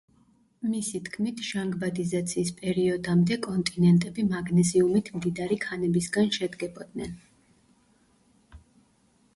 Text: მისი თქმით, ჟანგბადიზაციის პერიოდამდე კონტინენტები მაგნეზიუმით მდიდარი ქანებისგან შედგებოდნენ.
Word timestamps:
მისი 0.69 1.01
თქმით, 1.09 1.41
ჟანგბადიზაციის 1.49 2.49
პერიოდამდე 2.61 3.37
კონტინენტები 3.49 4.27
მაგნეზიუმით 4.31 5.13
მდიდარი 5.19 5.61
ქანებისგან 5.67 6.35
შედგებოდნენ. 6.39 7.17